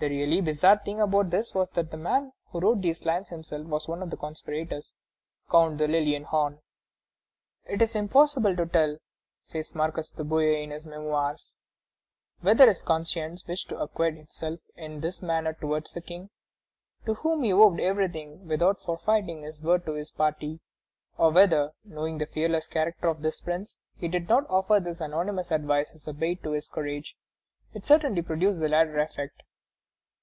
[0.00, 3.48] The really bizarre thing about this was that the man who wrote these lines was
[3.50, 4.92] himself one of the conspirators,
[5.50, 6.58] Count de Lilienhorn.
[7.64, 8.98] "It is impossible to tell,"
[9.44, 11.56] says the Marquis de Bouillé in his Memoirs,
[12.42, 16.28] "whether his conscience wished to acquit itself in this manner towards the King,
[17.06, 20.60] to whom he owed everything, without forfeiting his word to his party,
[21.16, 25.50] or whether, knowing the fearless character of this prince, he did not offer his anonymous
[25.50, 27.16] advice as a bait to his courage.
[27.72, 29.42] It certainly produced the latter effect."